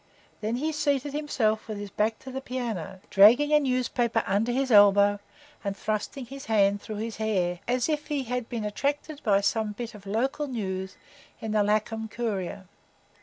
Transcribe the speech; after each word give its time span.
Then 0.39 0.55
he 0.55 0.71
seated 0.71 1.13
himself 1.13 1.67
with 1.67 1.77
his 1.77 1.91
back 1.91 2.17
to 2.21 2.31
the 2.31 2.41
piano, 2.41 3.01
dragging 3.11 3.53
a 3.53 3.59
newspaper 3.59 4.23
under 4.25 4.51
his 4.51 4.71
elbow, 4.71 5.19
and 5.63 5.77
thrusting 5.77 6.25
his 6.25 6.45
hand 6.45 6.81
through 6.81 6.95
his 6.95 7.17
hair, 7.17 7.59
as 7.67 7.87
if 7.87 8.07
he 8.07 8.23
had 8.23 8.49
been 8.49 8.65
attracted 8.65 9.21
by 9.21 9.41
some 9.41 9.73
bit 9.73 9.93
of 9.93 10.07
local 10.07 10.47
news 10.47 10.97
in 11.39 11.51
the 11.51 11.61
"Laceham 11.61 12.09
Courier." 12.09 12.65